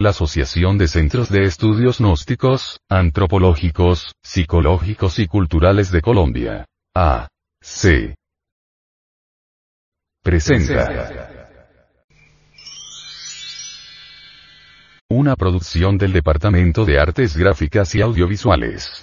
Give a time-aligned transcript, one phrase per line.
[0.00, 6.66] la Asociación de Centros de Estudios Gnósticos, Antropológicos, Psicológicos y Culturales de Colombia.
[6.94, 7.26] A.
[7.60, 8.14] C.
[10.22, 11.34] Presenta.
[15.10, 19.02] Una producción del Departamento de Artes Gráficas y Audiovisuales.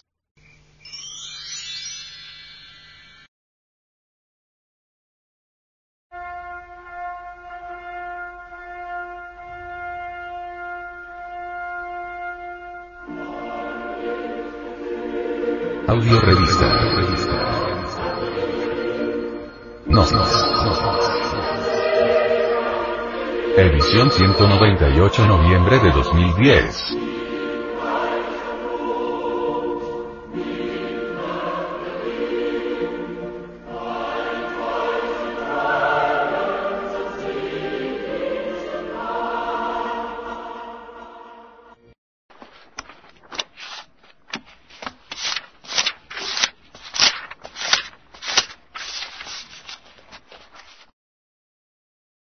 [15.88, 16.68] Audio Revista.
[19.86, 20.18] Gnosis.
[23.56, 27.15] Edición 198 noviembre de 2010.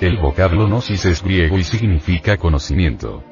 [0.00, 3.24] El vocablo gnosis es griego y significa conocimiento.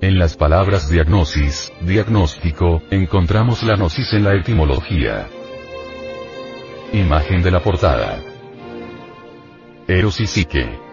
[0.00, 5.28] En las palabras diagnosis, diagnóstico, encontramos la gnosis en la etimología.
[6.92, 8.18] Imagen de la portada.
[9.86, 10.89] Eros y psique.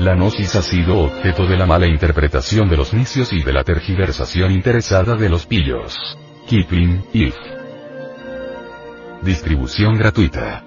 [0.00, 3.64] La gnosis ha sido objeto de la mala interpretación de los necios y de la
[3.64, 5.94] tergiversación interesada de los pillos.
[6.48, 7.34] Kipling, If.
[9.20, 10.64] Distribución gratuita.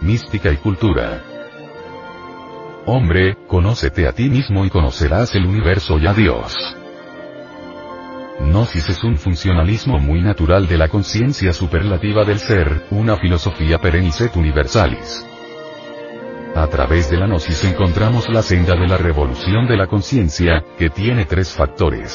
[0.00, 1.22] Mística y cultura.
[2.84, 6.56] Hombre, conócete a ti mismo y conocerás el universo y a Dios.
[8.40, 14.34] Gnosis es un funcionalismo muy natural de la conciencia superlativa del ser, una filosofía perenniset
[14.34, 15.24] universalis.
[16.58, 20.90] A través de la gnosis encontramos la senda de la revolución de la conciencia, que
[20.90, 22.12] tiene tres factores.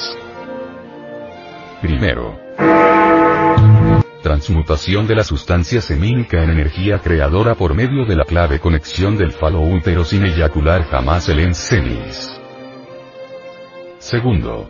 [1.82, 2.38] Primero,
[4.22, 9.32] transmutación de la sustancia semínica en energía creadora por medio de la clave conexión del
[9.32, 12.30] falo útero sin eyacular jamás el ensemis.
[14.00, 14.70] Segundo,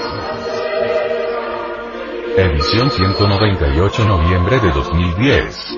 [2.37, 5.77] Edición 198 noviembre de 2010.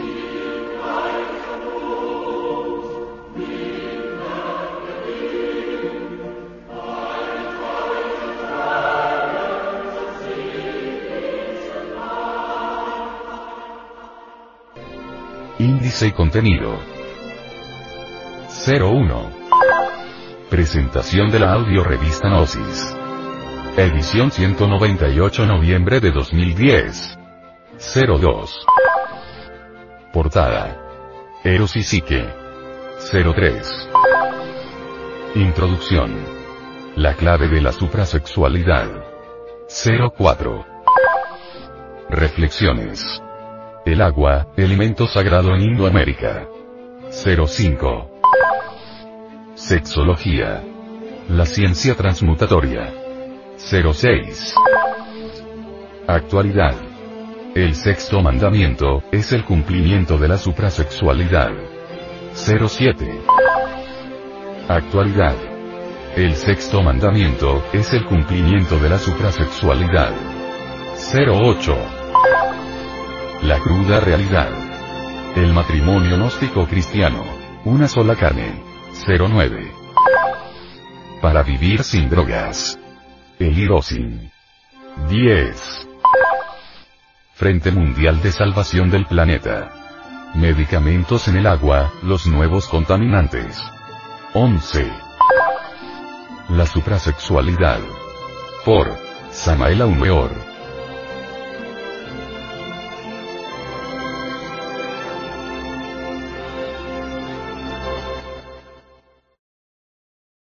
[15.57, 16.77] Índice y contenido.
[18.67, 19.31] 01.
[20.51, 23.02] Presentación de la audio revista Gnosis.
[23.75, 27.17] Edición 198 noviembre de 2010.
[28.05, 28.65] 02.
[30.13, 30.77] Portada.
[31.43, 32.23] Eros y Psique.
[33.11, 33.89] 03.
[35.33, 36.13] Introducción.
[36.95, 38.91] La clave de la suprasexualidad.
[40.15, 40.65] 04.
[42.11, 43.23] Reflexiones.
[43.87, 46.47] El agua, elemento sagrado en Indoamérica.
[47.09, 48.21] 05.
[49.55, 50.63] Sexología.
[51.27, 53.02] La ciencia transmutatoria.
[53.65, 54.55] 06.
[56.05, 56.75] Actualidad.
[57.55, 61.51] El sexto mandamiento, es el cumplimiento de la suprasexualidad.
[62.33, 63.21] 07.
[64.67, 65.35] Actualidad.
[66.17, 70.13] El sexto mandamiento, es el cumplimiento de la suprasexualidad.
[71.15, 71.77] 08.
[73.43, 74.49] La cruda realidad.
[75.37, 77.23] El matrimonio gnóstico cristiano.
[77.63, 78.61] Una sola carne.
[79.07, 79.71] 09.
[81.21, 82.77] Para vivir sin drogas.
[83.43, 84.31] El Hirosin.
[85.09, 85.87] 10.
[87.33, 89.69] Frente Mundial de Salvación del Planeta.
[90.35, 93.61] Medicamentos en el agua, los nuevos contaminantes.
[94.33, 94.89] 11.
[96.51, 97.81] La suprasexualidad.
[98.63, 98.97] Por
[99.31, 100.52] Samael Aumeor.